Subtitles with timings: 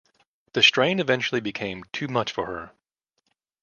[0.53, 2.71] The strain eventually became too much for her.